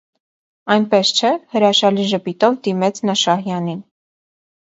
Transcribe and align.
Այնպես 0.75 1.09
չէ՞,- 1.17 1.33
հրաշալի 1.57 2.07
ժպիտով 2.13 2.57
դիմեց 2.69 3.01
նա 3.09 3.17
Շահյանին: 3.25 3.85